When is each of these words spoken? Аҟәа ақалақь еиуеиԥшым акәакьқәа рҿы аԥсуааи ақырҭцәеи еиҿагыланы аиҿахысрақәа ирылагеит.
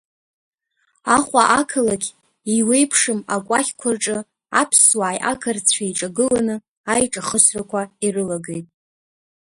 Аҟәа 1.15 1.43
ақалақь 1.59 2.07
еиуеиԥшым 2.51 3.19
акәакьқәа 3.35 3.89
рҿы 3.95 4.17
аԥсуааи 4.61 5.17
ақырҭцәеи 5.31 5.85
еиҿагыланы 5.89 6.55
аиҿахысрақәа 6.91 7.81
ирылагеит. 8.05 8.67